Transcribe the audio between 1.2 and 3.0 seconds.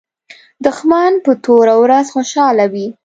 په توره ورځ خوشاله وي